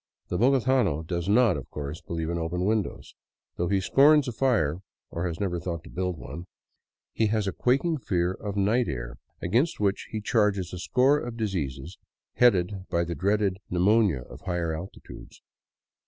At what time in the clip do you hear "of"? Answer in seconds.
1.57-1.69, 8.33-8.55, 11.19-11.37, 14.23-14.41